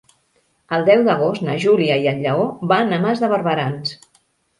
[0.77, 3.93] El deu d'agost na Júlia i en Lleó van a Mas de Barberans.